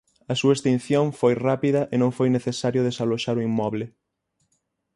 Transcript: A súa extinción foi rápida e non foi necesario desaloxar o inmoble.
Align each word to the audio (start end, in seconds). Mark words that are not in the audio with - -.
A 0.31 0.33
súa 0.39 0.55
extinción 0.57 1.05
foi 1.19 1.33
rápida 1.47 1.81
e 1.93 1.95
non 2.01 2.11
foi 2.17 2.29
necesario 2.37 2.85
desaloxar 2.87 3.35
o 3.37 3.45
inmoble. 3.49 3.85